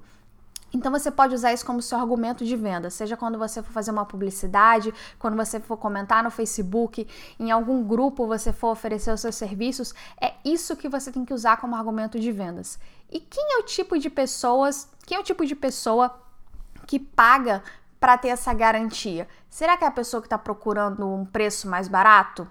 Então 0.75 0.92
você 0.92 1.10
pode 1.10 1.33
usar 1.33 1.54
isso 1.54 1.66
como 1.66 1.81
seu 1.81 1.98
argumento 1.98 2.44
de 2.44 2.54
venda, 2.54 2.89
seja 2.89 3.16
quando 3.16 3.39
você 3.39 3.63
for 3.63 3.72
fazer 3.72 3.92
uma 3.92 4.06
publicidade, 4.06 4.94
quando 5.18 5.38
você 5.38 5.57
for 5.57 5.77
comentar 5.77 6.22
no 6.22 6.30
Facebook, 6.30 7.07
em 7.39 7.50
algum 7.50 7.81
grupo 7.81 8.27
você 8.27 8.51
for 8.51 8.72
oferecer 8.72 9.10
os 9.13 9.22
seus 9.22 9.36
serviços, 9.36 9.95
é 10.19 10.33
isso 10.44 10.75
que 10.75 10.89
você 10.89 11.13
tem 11.13 11.24
que 11.24 11.33
usar 11.33 11.56
como 11.57 11.77
argumento 11.77 12.19
de 12.19 12.30
vendas. 12.30 12.77
E 13.10 13.22
quem 13.22 13.54
é 13.54 13.60
o 13.60 13.63
tipo 13.63 13.98
de 13.98 14.10
pessoas, 14.10 14.89
quem 15.06 15.16
é 15.16 15.19
o 15.22 15.24
tipo 15.24 15.45
de 15.45 15.56
pessoa 15.56 16.13
que 16.86 17.00
paga 17.00 17.63
para 17.98 18.18
ter 18.18 18.27
essa 18.27 18.54
garantia? 18.54 19.30
Será 19.50 19.77
que 19.77 19.86
é 19.86 19.88
a 19.88 19.92
pessoa 19.92 20.19
que 20.19 20.27
está 20.27 20.38
procurando 20.38 21.07
um 21.07 21.24
preço 21.25 21.69
mais 21.69 21.88
barato? 21.88 22.45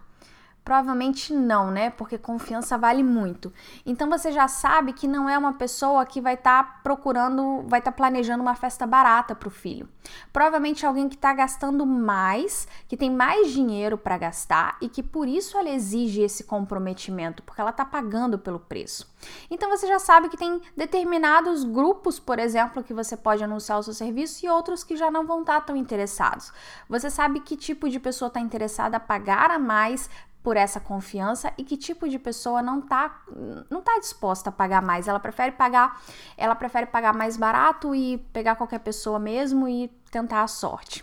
Provavelmente 0.64 1.34
não, 1.34 1.70
né? 1.70 1.90
Porque 1.90 2.16
confiança 2.16 2.78
vale 2.78 3.02
muito. 3.02 3.52
Então 3.84 4.08
você 4.08 4.32
já 4.32 4.48
sabe 4.48 4.94
que 4.94 5.06
não 5.06 5.28
é 5.28 5.36
uma 5.36 5.52
pessoa 5.52 6.06
que 6.06 6.22
vai 6.22 6.34
estar 6.34 6.64
tá 6.64 6.80
procurando, 6.82 7.64
vai 7.68 7.80
estar 7.80 7.92
tá 7.92 7.96
planejando 7.96 8.42
uma 8.42 8.54
festa 8.54 8.86
barata 8.86 9.34
para 9.34 9.48
o 9.48 9.50
filho. 9.50 9.86
Provavelmente 10.32 10.86
alguém 10.86 11.06
que 11.06 11.16
está 11.16 11.34
gastando 11.34 11.84
mais, 11.84 12.66
que 12.88 12.96
tem 12.96 13.10
mais 13.10 13.52
dinheiro 13.52 13.98
para 13.98 14.16
gastar 14.16 14.78
e 14.80 14.88
que 14.88 15.02
por 15.02 15.28
isso 15.28 15.58
ela 15.58 15.68
exige 15.68 16.22
esse 16.22 16.44
comprometimento, 16.44 17.42
porque 17.42 17.60
ela 17.60 17.70
está 17.70 17.84
pagando 17.84 18.38
pelo 18.38 18.58
preço. 18.58 19.12
Então 19.50 19.68
você 19.68 19.86
já 19.86 19.98
sabe 19.98 20.30
que 20.30 20.36
tem 20.36 20.62
determinados 20.74 21.62
grupos, 21.64 22.18
por 22.18 22.38
exemplo, 22.38 22.82
que 22.82 22.94
você 22.94 23.18
pode 23.18 23.44
anunciar 23.44 23.78
o 23.78 23.82
seu 23.82 23.92
serviço 23.92 24.46
e 24.46 24.48
outros 24.48 24.82
que 24.82 24.96
já 24.96 25.10
não 25.10 25.26
vão 25.26 25.40
estar 25.40 25.60
tá 25.60 25.66
tão 25.66 25.76
interessados. 25.76 26.52
Você 26.88 27.10
sabe 27.10 27.40
que 27.40 27.54
tipo 27.54 27.86
de 27.90 28.00
pessoa 28.00 28.28
está 28.28 28.40
interessada 28.40 28.96
a 28.96 29.00
pagar 29.00 29.50
a 29.50 29.58
mais 29.58 30.08
por 30.44 30.58
essa 30.58 30.78
confiança 30.78 31.50
e 31.56 31.64
que 31.64 31.74
tipo 31.74 32.06
de 32.06 32.18
pessoa 32.18 32.60
não 32.60 32.82
tá 32.82 33.22
não 33.70 33.80
tá 33.80 33.98
disposta 33.98 34.50
a 34.50 34.52
pagar 34.52 34.82
mais. 34.82 35.08
Ela 35.08 35.18
prefere 35.18 35.52
pagar, 35.52 35.98
ela 36.36 36.54
prefere 36.54 36.84
pagar 36.84 37.14
mais 37.14 37.38
barato 37.38 37.94
e 37.94 38.18
pegar 38.30 38.54
qualquer 38.54 38.80
pessoa 38.80 39.18
mesmo 39.18 39.66
e 39.66 39.88
tentar 40.10 40.42
a 40.42 40.46
sorte. 40.46 41.02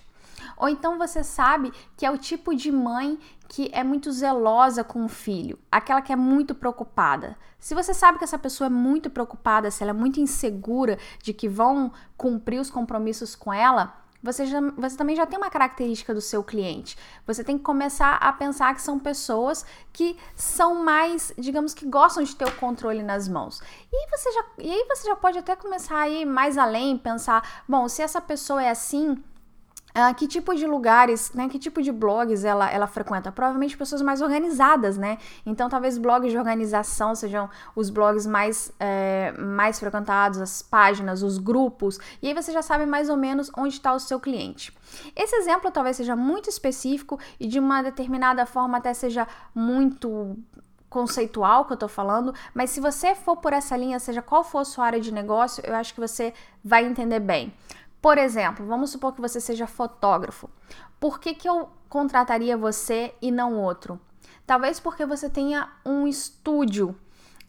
Ou 0.56 0.70
então 0.70 0.96
você 1.00 1.24
sabe 1.24 1.74
que 1.98 2.06
é 2.06 2.12
o 2.12 2.20
tipo 2.20 2.56
de 2.56 2.72
mãe 2.72 3.18
que 3.50 3.72
é 3.74 3.84
muito 3.84 4.12
zelosa 4.12 4.84
com 4.84 5.04
o 5.04 5.10
filho, 5.10 5.58
aquela 5.72 6.02
que 6.02 6.14
é 6.14 6.16
muito 6.16 6.54
preocupada. 6.54 7.36
Se 7.60 7.74
você 7.74 7.96
sabe 7.96 8.20
que 8.20 8.24
essa 8.24 8.38
pessoa 8.38 8.68
é 8.68 8.70
muito 8.70 9.10
preocupada, 9.10 9.72
se 9.72 9.82
ela 9.82 9.90
é 9.90 9.94
muito 9.94 10.20
insegura 10.20 11.00
de 11.22 11.34
que 11.34 11.50
vão 11.50 11.92
cumprir 12.16 12.60
os 12.60 12.70
compromissos 12.70 13.36
com 13.36 13.52
ela, 13.52 14.02
você, 14.22 14.46
já, 14.46 14.62
você 14.78 14.96
também 14.96 15.16
já 15.16 15.26
tem 15.26 15.38
uma 15.38 15.50
característica 15.50 16.14
do 16.14 16.22
seu 16.22 16.44
cliente. 16.44 16.98
Você 17.26 17.44
tem 17.44 17.58
que 17.58 17.64
começar 17.64 18.16
a 18.16 18.32
pensar 18.32 18.74
que 18.76 18.82
são 18.82 19.00
pessoas 19.00 19.66
que 19.92 20.18
são 20.36 20.84
mais, 20.84 21.34
digamos 21.38 21.74
que 21.74 21.86
gostam 21.86 22.24
de 22.24 22.36
ter 22.36 22.46
o 22.46 22.56
controle 22.56 23.02
nas 23.02 23.28
mãos. 23.28 23.62
E, 23.92 24.10
você 24.10 24.32
já, 24.32 24.46
e 24.60 24.72
aí 24.72 24.86
você 24.88 25.08
já 25.08 25.16
pode 25.16 25.38
até 25.38 25.56
começar 25.56 26.00
a 26.00 26.10
ir 26.10 26.26
mais 26.26 26.58
além, 26.58 26.98
pensar, 26.98 27.64
bom, 27.68 27.88
se 27.88 28.02
essa 28.02 28.22
pessoa 28.22 28.64
é 28.64 28.70
assim, 28.70 29.22
Uh, 29.96 30.14
que 30.16 30.28
tipo 30.28 30.56
de 30.56 30.66
lugares, 30.66 31.32
né? 31.34 31.50
Que 31.50 31.60
tipo 31.60 31.82
de 31.82 31.92
blogs 31.92 32.44
ela, 32.44 32.70
ela 32.70 32.88
frequenta? 32.88 33.32
Provavelmente 33.32 33.78
pessoas 33.78 34.02
mais 34.02 34.22
organizadas, 34.22 34.98
né? 34.98 35.18
Então, 35.46 35.70
talvez 35.70 35.98
blogs 35.98 36.32
de 36.32 36.38
organização 36.38 37.14
sejam 37.14 37.50
os 37.76 37.90
blogs 37.90 38.26
mais, 38.26 38.72
é, 38.80 39.34
mais 39.38 39.80
frequentados, 39.80 40.40
as 40.40 40.62
páginas, 40.62 41.24
os 41.24 41.38
grupos. 41.38 42.00
E 42.22 42.28
aí 42.28 42.34
você 42.34 42.52
já 42.52 42.62
sabe 42.62 42.86
mais 42.86 43.10
ou 43.10 43.18
menos 43.18 43.52
onde 43.58 43.74
está 43.74 43.94
o 43.94 44.00
seu 44.00 44.20
cliente. 44.20 44.74
Esse 45.16 45.36
exemplo 45.36 45.72
talvez 45.72 45.98
seja 45.98 46.16
muito 46.16 46.50
específico 46.50 47.20
e 47.40 47.48
de 47.48 47.60
uma 47.60 47.82
determinada 47.82 48.46
forma 48.46 48.78
até 48.78 48.94
seja 48.94 49.28
muito 49.54 50.38
conceitual 50.92 51.64
que 51.64 51.72
eu 51.72 51.78
tô 51.78 51.88
falando, 51.88 52.34
mas 52.54 52.70
se 52.70 52.82
você 52.82 53.16
for 53.16 53.38
por 53.38 53.54
essa 53.54 53.78
linha, 53.78 53.98
seja 53.98 54.22
qual 54.22 54.44
for 54.44 54.60
a 54.60 54.66
sua 54.66 54.86
área 54.88 55.00
de 55.00 55.12
negócio, 55.12 55.64
eu 55.66 55.74
acho 55.74 55.94
que 55.94 56.02
você 56.02 56.34
vai 56.62 56.86
entender 56.86 57.22
bem. 57.22 57.54
Por 58.02 58.18
exemplo, 58.18 58.66
vamos 58.66 58.90
supor 58.90 59.14
que 59.14 59.22
você 59.22 59.40
seja 59.40 59.68
fotógrafo. 59.68 60.50
Por 61.00 61.20
que, 61.20 61.34
que 61.34 61.48
eu 61.48 61.70
contrataria 61.88 62.58
você 62.58 63.14
e 63.22 63.32
não 63.32 63.58
outro? 63.58 64.00
Talvez 64.46 64.80
porque 64.80 65.06
você 65.06 65.30
tenha 65.30 65.70
um 65.86 66.08
estúdio 66.08 66.96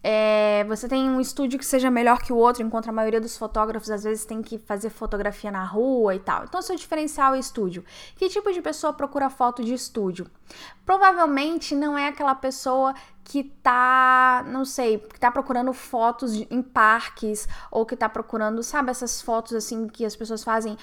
é, 0.05 0.65
você 0.65 0.89
tem 0.89 1.09
um 1.09 1.21
estúdio 1.21 1.59
que 1.59 1.65
seja 1.65 1.89
melhor 1.89 2.21
que 2.21 2.33
o 2.33 2.37
outro, 2.37 2.63
enquanto 2.63 2.89
a 2.89 2.93
maioria 2.93 3.21
dos 3.21 3.37
fotógrafos 3.37 3.89
às 3.89 4.03
vezes 4.03 4.25
tem 4.25 4.43
que 4.43 4.59
fazer 4.59 4.91
fotografia 4.91 5.51
na 5.51 5.65
rua 5.65 6.15
e 6.15 6.19
tal. 6.19 6.45
Então, 6.45 6.61
seu 6.61 6.75
diferencial 6.75 7.35
é 7.35 7.39
estúdio. 7.39 7.85
Que 8.17 8.29
tipo 8.29 8.53
de 8.53 8.61
pessoa 8.61 8.93
procura 8.93 9.31
foto 9.31 9.63
de 9.63 9.73
estúdio? 9.73 10.27
Provavelmente 10.85 11.77
não 11.77 11.97
é 11.97 12.09
aquela 12.09 12.35
pessoa 12.35 12.95
que 13.25 13.45
tá, 13.45 14.45
não 14.49 14.65
sei, 14.65 14.99
que 14.99 15.19
tá 15.19 15.31
procurando 15.31 15.73
fotos 15.73 16.35
em 16.51 16.63
parques 16.63 17.49
ou 17.71 17.87
que 17.87 17.97
tá 17.97 18.09
procurando, 18.09 18.63
sabe, 18.63 18.91
essas 18.91 19.23
fotos 19.23 19.55
assim 19.55 19.87
que 19.87 20.05
as 20.05 20.17
pessoas 20.17 20.43
fazem 20.43 20.77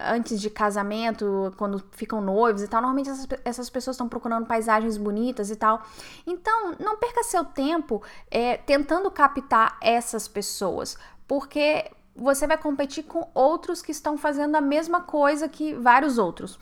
antes 0.00 0.40
de 0.40 0.50
casamento, 0.50 1.54
quando 1.56 1.82
ficam 1.92 2.20
noivos 2.20 2.62
e 2.62 2.68
tal. 2.68 2.80
Normalmente 2.80 3.10
essas, 3.10 3.26
essas 3.44 3.70
pessoas 3.70 3.94
estão 3.94 4.08
procurando 4.08 4.46
paisagens 4.46 4.96
bonitas 4.96 5.50
e 5.50 5.56
tal. 5.56 5.82
Então, 6.26 6.74
não 6.78 6.96
perca 6.96 7.22
seu 7.22 7.44
tempo 7.44 8.02
é, 8.30 8.56
tentando 8.56 9.10
captar 9.10 9.78
essas 9.80 10.28
pessoas, 10.28 10.98
porque 11.26 11.90
você 12.14 12.46
vai 12.46 12.56
competir 12.56 13.04
com 13.04 13.28
outros 13.34 13.82
que 13.82 13.92
estão 13.92 14.16
fazendo 14.16 14.56
a 14.56 14.60
mesma 14.60 15.02
coisa 15.02 15.48
que 15.48 15.74
vários 15.74 16.18
outros. 16.18 16.58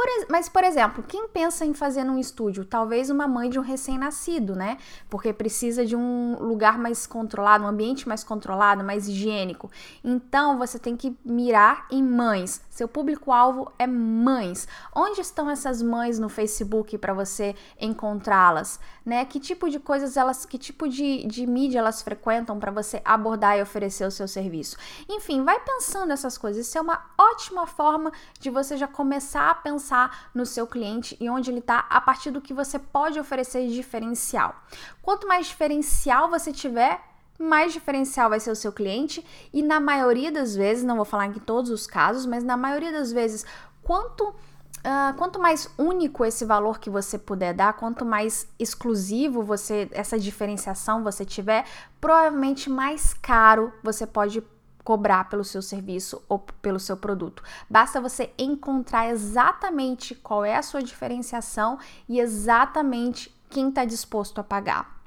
Por, 0.00 0.08
mas, 0.30 0.48
por 0.48 0.64
exemplo, 0.64 1.04
quem 1.06 1.28
pensa 1.28 1.62
em 1.62 1.74
fazer 1.74 2.04
num 2.04 2.18
estúdio? 2.18 2.64
Talvez 2.64 3.10
uma 3.10 3.28
mãe 3.28 3.50
de 3.50 3.58
um 3.58 3.62
recém-nascido, 3.62 4.56
né? 4.56 4.78
Porque 5.10 5.30
precisa 5.30 5.84
de 5.84 5.94
um 5.94 6.38
lugar 6.40 6.78
mais 6.78 7.06
controlado, 7.06 7.64
um 7.64 7.66
ambiente 7.66 8.08
mais 8.08 8.24
controlado, 8.24 8.82
mais 8.82 9.06
higiênico. 9.06 9.70
Então, 10.02 10.56
você 10.56 10.78
tem 10.78 10.96
que 10.96 11.14
mirar 11.22 11.86
em 11.90 12.02
mães. 12.02 12.62
Seu 12.70 12.88
público-alvo 12.88 13.70
é 13.78 13.86
mães. 13.86 14.66
Onde 14.94 15.20
estão 15.20 15.50
essas 15.50 15.82
mães 15.82 16.18
no 16.18 16.30
Facebook 16.30 16.96
para 16.96 17.12
você 17.12 17.54
encontrá-las? 17.78 18.80
Né? 19.04 19.22
Que 19.26 19.38
tipo 19.38 19.68
de 19.68 19.78
coisas 19.78 20.16
elas, 20.16 20.46
que 20.46 20.56
tipo 20.56 20.88
de, 20.88 21.26
de 21.26 21.46
mídia 21.46 21.78
elas 21.78 22.00
frequentam 22.00 22.58
para 22.58 22.70
você 22.70 23.02
abordar 23.04 23.58
e 23.58 23.62
oferecer 23.62 24.06
o 24.06 24.10
seu 24.10 24.26
serviço? 24.26 24.78
Enfim, 25.10 25.44
vai 25.44 25.60
pensando 25.60 26.10
essas 26.10 26.38
coisas. 26.38 26.66
Isso 26.66 26.78
é 26.78 26.80
uma 26.80 27.04
ótima 27.18 27.66
forma 27.66 28.10
de 28.38 28.48
você 28.48 28.78
já 28.78 28.88
começar 28.88 29.50
a 29.50 29.54
pensar 29.54 29.89
pensar 29.90 30.30
no 30.32 30.46
seu 30.46 30.66
cliente 30.66 31.16
e 31.20 31.28
onde 31.28 31.50
ele 31.50 31.58
está 31.58 31.86
a 31.90 32.00
partir 32.00 32.30
do 32.30 32.40
que 32.40 32.54
você 32.54 32.78
pode 32.78 33.18
oferecer 33.18 33.66
de 33.66 33.74
diferencial. 33.74 34.54
Quanto 35.02 35.26
mais 35.26 35.48
diferencial 35.48 36.30
você 36.30 36.52
tiver, 36.52 37.00
mais 37.38 37.72
diferencial 37.72 38.30
vai 38.30 38.38
ser 38.38 38.50
o 38.52 38.56
seu 38.56 38.72
cliente 38.72 39.24
e 39.52 39.62
na 39.62 39.80
maioria 39.80 40.30
das 40.30 40.54
vezes, 40.54 40.84
não 40.84 40.96
vou 40.96 41.04
falar 41.04 41.26
em 41.26 41.32
todos 41.32 41.70
os 41.70 41.86
casos, 41.86 42.24
mas 42.24 42.44
na 42.44 42.56
maioria 42.56 42.92
das 42.92 43.10
vezes, 43.12 43.44
quanto 43.82 44.32
Uh, 44.80 45.12
quanto 45.18 45.38
mais 45.38 45.68
único 45.76 46.24
esse 46.24 46.42
valor 46.42 46.78
que 46.78 46.88
você 46.88 47.18
puder 47.18 47.52
dar, 47.52 47.74
quanto 47.74 48.02
mais 48.02 48.48
exclusivo 48.58 49.42
você 49.42 49.90
essa 49.92 50.18
diferenciação 50.18 51.04
você 51.04 51.22
tiver, 51.22 51.66
provavelmente 52.00 52.70
mais 52.70 53.12
caro 53.12 53.70
você 53.82 54.06
pode 54.06 54.42
cobrar 54.90 55.28
pelo 55.28 55.44
seu 55.44 55.62
serviço 55.62 56.20
ou 56.28 56.40
pelo 56.60 56.80
seu 56.80 56.96
produto. 56.96 57.44
Basta 57.70 58.00
você 58.00 58.32
encontrar 58.36 59.08
exatamente 59.08 60.16
qual 60.16 60.44
é 60.44 60.56
a 60.56 60.62
sua 60.62 60.82
diferenciação 60.82 61.78
e 62.08 62.18
exatamente 62.18 63.32
quem 63.48 63.68
está 63.68 63.84
disposto 63.84 64.40
a 64.40 64.42
pagar. 64.42 65.00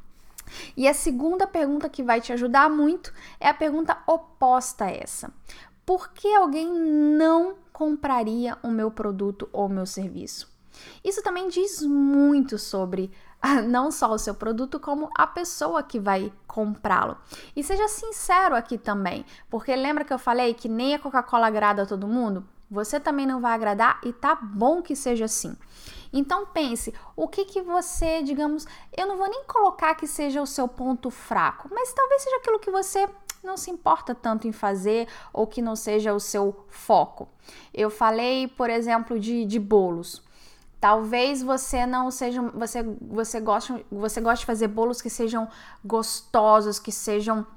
E 0.77 0.87
a 0.87 0.93
segunda 0.93 1.45
pergunta 1.45 1.89
que 1.89 2.01
vai 2.01 2.21
te 2.21 2.31
ajudar 2.31 2.69
muito 2.69 3.13
é 3.41 3.49
a 3.49 3.53
pergunta 3.53 3.97
oposta 4.07 4.85
a 4.85 4.89
essa. 4.89 5.29
Por 5.85 6.13
que 6.13 6.33
alguém 6.33 6.71
não 6.71 7.55
compraria 7.73 8.57
o 8.63 8.69
meu 8.69 8.89
produto 8.89 9.49
ou 9.51 9.67
meu 9.67 9.85
serviço? 9.85 10.49
Isso 11.03 11.21
também 11.21 11.49
diz 11.49 11.81
muito 11.81 12.57
sobre 12.57 13.11
não 13.67 13.91
só 13.91 14.11
o 14.11 14.17
seu 14.17 14.33
produto, 14.33 14.79
como 14.79 15.09
a 15.17 15.27
pessoa 15.27 15.83
que 15.83 15.99
vai 15.99 16.31
comprá-lo. 16.47 17.17
E 17.55 17.63
seja 17.63 17.87
sincero 17.87 18.55
aqui 18.55 18.77
também, 18.77 19.25
porque 19.49 19.75
lembra 19.75 20.05
que 20.05 20.13
eu 20.13 20.19
falei 20.19 20.53
que 20.53 20.69
nem 20.69 20.95
a 20.95 20.99
Coca-Cola 20.99 21.47
agrada 21.47 21.83
a 21.83 21.85
todo 21.85 22.07
mundo? 22.07 22.47
Você 22.71 22.99
também 22.99 23.27
não 23.27 23.39
vai 23.39 23.53
agradar 23.53 23.99
e 24.03 24.11
tá 24.11 24.33
bom 24.33 24.81
que 24.81 24.95
seja 24.95 25.25
assim. 25.25 25.55
Então 26.11 26.45
pense, 26.45 26.93
o 27.15 27.27
que 27.27 27.45
que 27.45 27.61
você, 27.61 28.21
digamos, 28.21 28.65
eu 28.95 29.05
não 29.07 29.17
vou 29.17 29.29
nem 29.29 29.43
colocar 29.45 29.95
que 29.95 30.07
seja 30.07 30.41
o 30.41 30.47
seu 30.47 30.67
ponto 30.67 31.09
fraco, 31.09 31.69
mas 31.71 31.91
talvez 31.91 32.21
seja 32.21 32.37
aquilo 32.37 32.59
que 32.59 32.71
você 32.71 33.07
não 33.43 33.57
se 33.57 33.69
importa 33.69 34.15
tanto 34.15 34.47
em 34.47 34.51
fazer 34.51 35.07
ou 35.33 35.45
que 35.45 35.61
não 35.61 35.75
seja 35.75 36.13
o 36.13 36.19
seu 36.19 36.65
foco. 36.69 37.27
Eu 37.73 37.89
falei, 37.89 38.47
por 38.47 38.69
exemplo, 38.69 39.19
de, 39.19 39.43
de 39.43 39.59
bolos. 39.59 40.21
Talvez 40.83 41.41
você 41.41 41.85
não 41.85 42.11
seja, 42.11 42.41
você 42.53 42.83
você 42.99 43.39
goste, 43.39 43.85
você 43.89 44.19
goste 44.19 44.41
de 44.41 44.45
fazer 44.45 44.67
bolos 44.67 45.01
que 45.01 45.09
sejam 45.09 45.47
gostosos, 45.81 46.77
que 46.77 46.91
sejam 46.91 47.47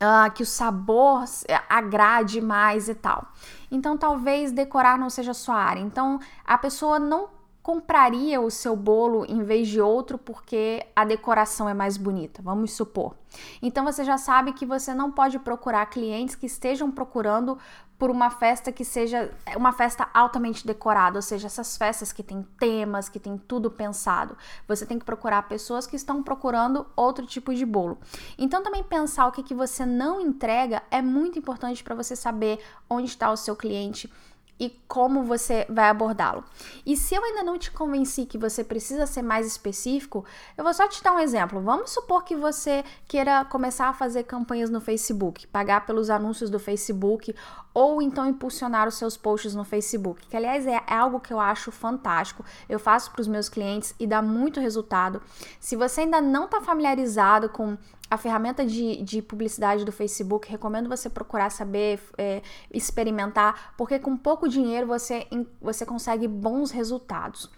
Uh, 0.00 0.30
que 0.30 0.44
o 0.44 0.46
sabor 0.46 1.24
agrade 1.68 2.40
mais 2.40 2.88
e 2.88 2.94
tal. 2.94 3.32
Então, 3.68 3.98
talvez 3.98 4.52
decorar 4.52 4.96
não 4.96 5.10
seja 5.10 5.34
sua 5.34 5.56
área. 5.56 5.80
Então, 5.80 6.20
a 6.46 6.56
pessoa 6.56 7.00
não 7.00 7.28
compraria 7.68 8.40
o 8.40 8.50
seu 8.50 8.74
bolo 8.74 9.26
em 9.28 9.42
vez 9.42 9.68
de 9.68 9.78
outro 9.78 10.16
porque 10.16 10.86
a 10.96 11.04
decoração 11.04 11.68
é 11.68 11.74
mais 11.74 11.98
bonita, 11.98 12.40
vamos 12.40 12.72
supor. 12.72 13.14
Então 13.60 13.84
você 13.84 14.04
já 14.04 14.16
sabe 14.16 14.54
que 14.54 14.64
você 14.64 14.94
não 14.94 15.12
pode 15.12 15.38
procurar 15.38 15.84
clientes 15.84 16.34
que 16.34 16.46
estejam 16.46 16.90
procurando 16.90 17.58
por 17.98 18.10
uma 18.10 18.30
festa 18.30 18.72
que 18.72 18.86
seja 18.86 19.30
uma 19.54 19.70
festa 19.70 20.08
altamente 20.14 20.66
decorada, 20.66 21.18
ou 21.18 21.22
seja, 21.22 21.46
essas 21.46 21.76
festas 21.76 22.10
que 22.10 22.22
tem 22.22 22.42
temas, 22.58 23.10
que 23.10 23.20
tem 23.20 23.36
tudo 23.36 23.70
pensado. 23.70 24.34
Você 24.66 24.86
tem 24.86 24.98
que 24.98 25.04
procurar 25.04 25.42
pessoas 25.42 25.86
que 25.86 25.96
estão 25.96 26.22
procurando 26.22 26.86
outro 26.96 27.26
tipo 27.26 27.52
de 27.52 27.66
bolo. 27.66 27.98
Então 28.38 28.62
também 28.62 28.82
pensar 28.82 29.26
o 29.26 29.32
que, 29.32 29.42
que 29.42 29.52
você 29.52 29.84
não 29.84 30.22
entrega 30.22 30.82
é 30.90 31.02
muito 31.02 31.38
importante 31.38 31.84
para 31.84 31.94
você 31.94 32.16
saber 32.16 32.60
onde 32.88 33.08
está 33.08 33.30
o 33.30 33.36
seu 33.36 33.54
cliente 33.54 34.10
e 34.58 34.70
como 34.88 35.24
você 35.24 35.66
vai 35.68 35.88
abordá-lo. 35.88 36.44
E 36.84 36.96
se 36.96 37.14
eu 37.14 37.24
ainda 37.24 37.42
não 37.42 37.58
te 37.58 37.70
convenci 37.70 38.26
que 38.26 38.38
você 38.38 38.64
precisa 38.64 39.06
ser 39.06 39.22
mais 39.22 39.46
específico, 39.46 40.24
eu 40.56 40.64
vou 40.64 40.74
só 40.74 40.88
te 40.88 41.02
dar 41.02 41.12
um 41.12 41.20
exemplo. 41.20 41.60
Vamos 41.60 41.90
supor 41.90 42.24
que 42.24 42.34
você 42.34 42.84
queira 43.06 43.44
começar 43.44 43.88
a 43.88 43.92
fazer 43.92 44.24
campanhas 44.24 44.70
no 44.70 44.80
Facebook, 44.80 45.46
pagar 45.46 45.86
pelos 45.86 46.10
anúncios 46.10 46.50
do 46.50 46.58
Facebook 46.58 47.34
ou 47.72 48.02
então 48.02 48.26
impulsionar 48.26 48.88
os 48.88 48.94
seus 48.94 49.16
posts 49.16 49.54
no 49.54 49.64
Facebook, 49.64 50.26
que 50.26 50.36
aliás 50.36 50.66
é, 50.66 50.82
é 50.86 50.94
algo 50.94 51.20
que 51.20 51.32
eu 51.32 51.38
acho 51.38 51.70
fantástico. 51.70 52.44
Eu 52.68 52.78
faço 52.78 53.12
para 53.12 53.20
os 53.20 53.28
meus 53.28 53.48
clientes 53.48 53.94
e 54.00 54.06
dá 54.06 54.20
muito 54.20 54.58
resultado. 54.58 55.22
Se 55.60 55.76
você 55.76 56.00
ainda 56.00 56.20
não 56.20 56.46
está 56.46 56.60
familiarizado 56.60 57.48
com 57.48 57.78
a 58.10 58.16
ferramenta 58.16 58.64
de, 58.64 59.02
de 59.02 59.20
publicidade 59.22 59.84
do 59.84 59.92
Facebook, 59.92 60.50
recomendo 60.50 60.88
você 60.88 61.10
procurar 61.10 61.50
saber, 61.50 62.00
é, 62.16 62.42
experimentar, 62.72 63.74
porque 63.76 63.98
com 63.98 64.16
pouco 64.16 64.48
dinheiro 64.48 64.86
você, 64.86 65.26
você 65.60 65.84
consegue 65.84 66.26
bons 66.26 66.70
resultados. 66.70 67.50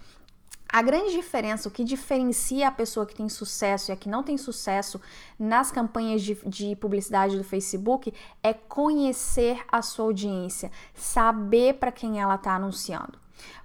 A 0.72 0.82
grande 0.82 1.10
diferença, 1.10 1.68
o 1.68 1.72
que 1.72 1.82
diferencia 1.82 2.68
a 2.68 2.70
pessoa 2.70 3.04
que 3.04 3.14
tem 3.14 3.28
sucesso 3.28 3.90
e 3.90 3.92
a 3.92 3.96
que 3.96 4.08
não 4.08 4.22
tem 4.22 4.38
sucesso 4.38 5.00
nas 5.36 5.72
campanhas 5.72 6.22
de, 6.22 6.36
de 6.46 6.76
publicidade 6.76 7.36
do 7.36 7.42
Facebook 7.42 8.14
é 8.40 8.54
conhecer 8.54 9.64
a 9.70 9.82
sua 9.82 10.04
audiência, 10.04 10.70
saber 10.94 11.74
para 11.74 11.90
quem 11.90 12.20
ela 12.20 12.36
está 12.36 12.54
anunciando. 12.54 13.18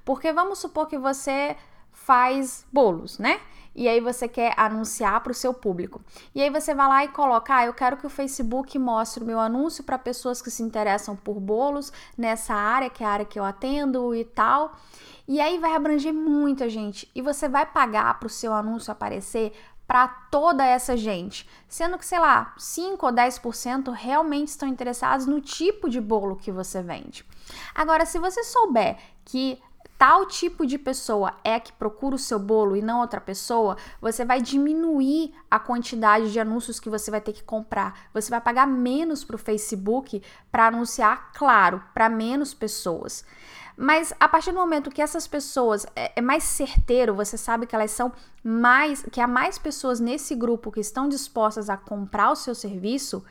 Porque 0.03 0.33
vamos 0.33 0.57
supor 0.57 0.87
que 0.87 0.97
você 0.97 1.55
faz 1.95 2.65
bolos, 2.71 3.17
né? 3.17 3.39
e 3.75 3.89
aí 3.89 3.99
você 3.99 4.27
quer 4.27 4.53
anunciar 4.55 5.21
para 5.21 5.31
o 5.31 5.35
seu 5.35 5.53
público. 5.53 6.01
E 6.33 6.41
aí 6.41 6.49
você 6.49 6.73
vai 6.73 6.87
lá 6.87 7.03
e 7.03 7.09
coloca: 7.09 7.57
ah, 7.57 7.65
eu 7.65 7.73
quero 7.73 7.97
que 7.97 8.07
o 8.07 8.09
Facebook 8.09 8.79
mostre 8.79 9.21
o 9.21 9.27
meu 9.27 9.39
anúncio 9.39 9.83
para 9.83 9.97
pessoas 9.97 10.41
que 10.41 10.49
se 10.49 10.63
interessam 10.63 11.15
por 11.15 11.39
bolos 11.39 11.91
nessa 12.17 12.53
área, 12.53 12.89
que 12.89 13.03
é 13.03 13.07
a 13.07 13.09
área 13.09 13.25
que 13.25 13.37
eu 13.37 13.43
atendo 13.43 14.15
e 14.15 14.23
tal. 14.23 14.75
E 15.27 15.41
aí 15.41 15.57
vai 15.57 15.75
abranger 15.75 16.13
muita 16.13 16.69
gente 16.69 17.09
e 17.13 17.21
você 17.21 17.49
vai 17.49 17.65
pagar 17.65 18.17
para 18.19 18.27
o 18.27 18.29
seu 18.29 18.53
anúncio 18.53 18.91
aparecer 18.91 19.51
para 19.87 20.07
toda 20.07 20.65
essa 20.65 20.97
gente, 20.97 21.47
sendo 21.67 21.97
que, 21.97 22.05
sei 22.05 22.17
lá, 22.17 22.55
5 22.57 23.05
ou 23.05 23.11
10% 23.11 23.91
realmente 23.91 24.47
estão 24.47 24.67
interessados 24.67 25.27
no 25.27 25.39
tipo 25.39 25.89
de 25.89 26.01
bolo 26.01 26.35
que 26.35 26.51
você 26.51 26.81
vende. 26.81 27.23
Agora, 27.73 28.05
se 28.05 28.17
você 28.17 28.43
souber 28.43 28.97
que 29.23 29.59
tal 29.97 30.25
tipo 30.25 30.65
de 30.65 30.77
pessoa 30.77 31.33
é 31.43 31.59
que 31.59 31.71
procura 31.71 32.15
o 32.15 32.19
seu 32.19 32.37
bolo 32.37 32.75
e 32.75 32.81
não 32.81 32.99
outra 32.99 33.21
pessoa, 33.21 33.77
você 34.01 34.25
vai 34.25 34.41
diminuir 34.41 35.33
a 35.49 35.59
quantidade 35.59 36.31
de 36.31 36.39
anúncios 36.39 36.79
que 36.79 36.89
você 36.89 37.09
vai 37.09 37.21
ter 37.21 37.33
que 37.33 37.43
comprar. 37.43 38.07
Você 38.13 38.29
vai 38.29 38.41
pagar 38.41 38.67
menos 38.67 39.23
para 39.23 39.35
o 39.35 39.39
Facebook 39.39 40.21
para 40.51 40.67
anunciar, 40.67 41.31
claro, 41.33 41.81
para 41.93 42.09
menos 42.09 42.53
pessoas. 42.53 43.25
Mas 43.77 44.13
a 44.19 44.27
partir 44.27 44.51
do 44.51 44.59
momento 44.59 44.89
que 44.89 45.01
essas 45.01 45.27
pessoas 45.27 45.85
é, 45.95 46.13
é, 46.15 46.21
mais 46.21 46.43
certeiro, 46.43 47.13
você 47.13 47.37
sabe 47.37 47.65
que 47.65 47.75
elas 47.75 47.91
são 47.91 48.11
mais, 48.43 49.03
que 49.11 49.19
há 49.19 49.27
mais 49.27 49.57
pessoas 49.57 49.99
nesse 49.99 50.33
grupo 50.33 50.71
que 50.71 50.79
estão 50.79 51.09
dispostas 51.09 51.69
a 51.69 51.75
comprar 51.75 52.31
o 52.31 52.35
seu 52.35 52.55
serviço, 52.55 53.23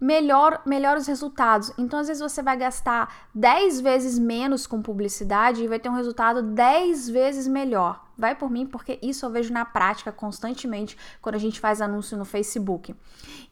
melhor, 0.00 0.62
melhor 0.66 0.96
os 0.96 1.06
resultados. 1.06 1.72
Então, 1.78 1.98
às 1.98 2.08
vezes, 2.08 2.22
você 2.22 2.42
vai 2.42 2.56
gastar 2.56 3.28
10 3.34 3.80
vezes 3.80 4.18
menos 4.18 4.66
com 4.66 4.82
publicidade 4.82 5.62
e 5.62 5.68
vai 5.68 5.78
ter 5.78 5.88
um 5.88 5.94
resultado 5.94 6.42
10 6.42 7.08
vezes 7.08 7.48
melhor. 7.48 8.05
Vai 8.16 8.34
por 8.34 8.50
mim, 8.50 8.66
porque 8.66 8.98
isso 9.02 9.26
eu 9.26 9.30
vejo 9.30 9.52
na 9.52 9.64
prática 9.64 10.10
constantemente 10.10 10.96
quando 11.20 11.34
a 11.34 11.38
gente 11.38 11.60
faz 11.60 11.80
anúncio 11.80 12.16
no 12.16 12.24
Facebook. 12.24 12.94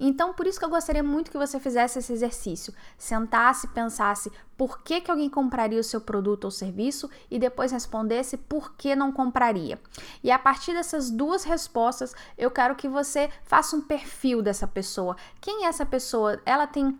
Então, 0.01 0.33
por 0.33 0.47
isso 0.47 0.59
que 0.59 0.65
eu 0.65 0.71
gostaria 0.71 1.03
muito 1.03 1.31
que 1.31 1.39
você 1.39 1.61
fizesse 1.61 1.99
esse 1.99 2.13
exercício. 2.13 2.75
Sentasse, 2.97 3.69
pensasse 3.69 4.31
por 4.57 4.83
que, 4.83 5.01
que 5.01 5.11
alguém 5.11 5.29
compraria 5.29 5.81
o 5.81 5.85
seu 5.85 6.01
produto 6.01 6.45
ou 6.45 6.51
serviço 6.51 7.11
e 7.31 7.39
depois 7.39 7.73
respondesse 7.73 8.37
por 8.37 8.75
que 8.75 8.95
não 8.97 9.13
compraria. 9.13 9.79
E 10.23 10.31
a 10.31 10.39
partir 10.39 10.73
dessas 10.73 11.11
duas 11.11 11.45
respostas, 11.45 12.15
eu 12.39 12.51
quero 12.51 12.77
que 12.77 12.89
você 12.89 13.31
faça 13.45 13.77
um 13.77 13.81
perfil 13.81 14.41
dessa 14.41 14.67
pessoa. 14.67 15.17
Quem 15.41 15.65
é 15.65 15.69
essa 15.69 15.85
pessoa? 15.85 16.41
Ela 16.47 16.67
tem 16.67 16.99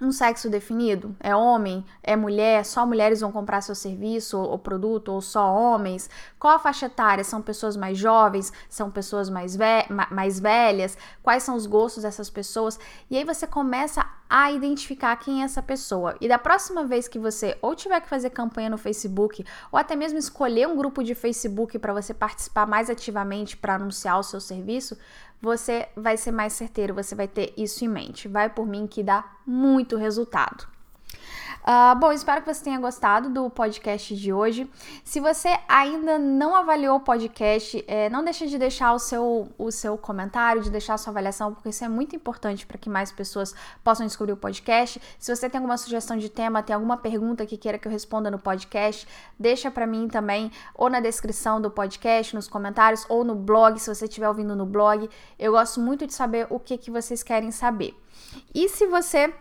um 0.00 0.12
sexo 0.12 0.50
definido? 0.50 1.16
É 1.20 1.34
homem? 1.34 1.84
É 2.02 2.14
mulher? 2.14 2.64
Só 2.64 2.84
mulheres 2.84 3.20
vão 3.20 3.32
comprar 3.32 3.62
seu 3.62 3.74
serviço 3.74 4.38
ou, 4.38 4.58
produto 4.58 5.08
ou 5.08 5.20
só 5.22 5.54
homens? 5.54 6.10
Qual 6.38 6.54
a 6.54 6.58
faixa 6.58 6.86
etária? 6.86 7.24
São 7.24 7.40
pessoas 7.40 7.76
mais 7.76 7.96
jovens? 7.96 8.52
São 8.68 8.90
pessoas 8.90 9.30
mais, 9.30 9.56
ve 9.56 9.64
mais 10.10 10.38
velhas? 10.38 10.98
Quais 11.22 11.42
são 11.42 11.56
os 11.56 11.66
gostos 11.66 12.02
dessas 12.02 12.28
pessoas? 12.28 12.78
E 13.10 13.16
aí 13.16 13.24
você 13.24 13.46
começa 13.46 14.06
a 14.28 14.50
identificar 14.50 15.16
quem 15.16 15.40
é 15.40 15.44
essa 15.44 15.62
pessoa. 15.62 16.16
E 16.20 16.28
da 16.28 16.38
próxima 16.38 16.84
vez 16.84 17.08
que 17.08 17.18
você 17.18 17.56
ou 17.62 17.74
tiver 17.74 18.00
que 18.00 18.08
fazer 18.08 18.30
campanha 18.30 18.68
no 18.68 18.76
Facebook, 18.76 19.44
ou 19.70 19.78
até 19.78 19.96
mesmo 19.96 20.18
escolher 20.18 20.66
um 20.68 20.76
grupo 20.76 21.02
de 21.02 21.14
Facebook 21.14 21.78
para 21.78 21.92
você 21.92 22.12
participar 22.12 22.66
mais 22.66 22.90
ativamente 22.90 23.56
para 23.56 23.76
anunciar 23.76 24.18
o 24.18 24.24
seu 24.24 24.40
serviço, 24.40 24.98
você 25.46 25.88
vai 25.94 26.16
ser 26.16 26.32
mais 26.32 26.54
certeiro, 26.54 26.92
você 26.92 27.14
vai 27.14 27.28
ter 27.28 27.54
isso 27.56 27.84
em 27.84 27.88
mente. 27.88 28.26
Vai 28.26 28.50
por 28.50 28.66
mim 28.66 28.84
que 28.84 29.00
dá 29.00 29.24
muito 29.46 29.96
resultado. 29.96 30.66
Uh, 31.68 31.98
bom, 31.98 32.12
espero 32.12 32.40
que 32.42 32.54
você 32.54 32.62
tenha 32.62 32.78
gostado 32.78 33.28
do 33.28 33.50
podcast 33.50 34.14
de 34.14 34.32
hoje. 34.32 34.70
Se 35.02 35.18
você 35.18 35.48
ainda 35.66 36.16
não 36.16 36.54
avaliou 36.54 36.98
o 36.98 37.00
podcast, 37.00 37.84
é, 37.88 38.08
não 38.08 38.22
deixe 38.22 38.46
de 38.46 38.56
deixar 38.56 38.92
o 38.92 39.00
seu, 39.00 39.48
o 39.58 39.72
seu 39.72 39.98
comentário, 39.98 40.62
de 40.62 40.70
deixar 40.70 40.94
a 40.94 40.98
sua 40.98 41.10
avaliação, 41.10 41.52
porque 41.52 41.70
isso 41.70 41.84
é 41.84 41.88
muito 41.88 42.14
importante 42.14 42.64
para 42.64 42.78
que 42.78 42.88
mais 42.88 43.10
pessoas 43.10 43.52
possam 43.82 44.06
descobrir 44.06 44.32
o 44.32 44.36
podcast. 44.36 45.02
Se 45.18 45.34
você 45.34 45.50
tem 45.50 45.58
alguma 45.58 45.76
sugestão 45.76 46.16
de 46.16 46.28
tema, 46.28 46.62
tem 46.62 46.72
alguma 46.72 46.98
pergunta 46.98 47.44
que 47.44 47.56
queira 47.56 47.78
que 47.78 47.88
eu 47.88 47.92
responda 47.92 48.30
no 48.30 48.38
podcast, 48.38 49.04
deixa 49.36 49.68
para 49.68 49.88
mim 49.88 50.06
também, 50.06 50.52
ou 50.72 50.88
na 50.88 51.00
descrição 51.00 51.60
do 51.60 51.68
podcast, 51.68 52.32
nos 52.32 52.46
comentários, 52.46 53.04
ou 53.08 53.24
no 53.24 53.34
blog, 53.34 53.76
se 53.80 53.92
você 53.92 54.04
estiver 54.04 54.28
ouvindo 54.28 54.54
no 54.54 54.66
blog. 54.66 55.10
Eu 55.36 55.50
gosto 55.50 55.80
muito 55.80 56.06
de 56.06 56.14
saber 56.14 56.46
o 56.48 56.60
que, 56.60 56.78
que 56.78 56.92
vocês 56.92 57.24
querem 57.24 57.50
saber. 57.50 57.92
E 58.54 58.68
se 58.68 58.86
você 58.86 59.34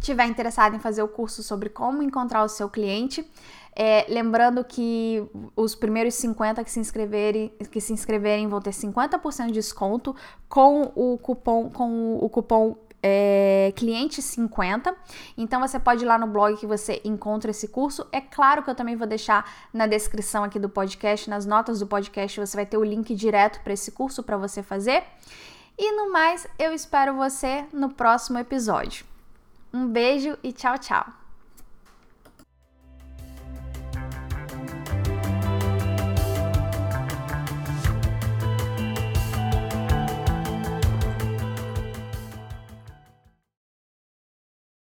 tiver 0.00 0.26
interessado 0.26 0.76
em 0.76 0.78
fazer 0.78 1.02
o 1.02 1.08
curso 1.08 1.42
sobre 1.42 1.68
como 1.68 2.02
encontrar 2.02 2.44
o 2.44 2.48
seu 2.48 2.68
cliente, 2.68 3.28
é, 3.74 4.04
lembrando 4.08 4.64
que 4.64 5.22
os 5.54 5.74
primeiros 5.74 6.14
50 6.14 6.62
que 6.64 6.70
se 6.70 6.80
inscreverem, 6.80 7.52
que 7.70 7.80
se 7.80 7.92
inscreverem 7.92 8.48
vão 8.48 8.60
ter 8.60 8.70
50% 8.70 9.46
de 9.46 9.52
desconto 9.52 10.14
com 10.48 10.92
o 10.94 11.16
cupom 11.18 11.70
com 11.70 12.16
o 12.16 12.28
cupom 12.28 12.76
é, 13.02 13.72
cliente 13.76 14.20
50. 14.20 14.94
Então 15.36 15.60
você 15.60 15.78
pode 15.78 16.04
ir 16.04 16.06
lá 16.06 16.18
no 16.18 16.26
blog 16.26 16.56
que 16.56 16.66
você 16.66 17.00
encontra 17.04 17.50
esse 17.50 17.68
curso. 17.68 18.06
É 18.12 18.20
claro 18.20 18.62
que 18.62 18.70
eu 18.70 18.74
também 18.74 18.96
vou 18.96 19.06
deixar 19.06 19.50
na 19.72 19.86
descrição 19.86 20.44
aqui 20.44 20.58
do 20.58 20.68
podcast, 20.68 21.30
nas 21.30 21.46
notas 21.46 21.80
do 21.80 21.86
podcast, 21.86 22.40
você 22.40 22.56
vai 22.56 22.66
ter 22.66 22.76
o 22.76 22.84
link 22.84 23.14
direto 23.14 23.62
para 23.62 23.72
esse 23.72 23.92
curso 23.92 24.22
para 24.22 24.36
você 24.36 24.62
fazer. 24.62 25.02
E 25.78 25.92
no 25.92 26.12
mais, 26.12 26.46
eu 26.58 26.74
espero 26.74 27.14
você 27.14 27.64
no 27.72 27.88
próximo 27.88 28.38
episódio. 28.38 29.09
Um 29.72 29.86
beijo 29.88 30.36
e 30.42 30.52
tchau, 30.52 30.76
tchau! 30.78 31.19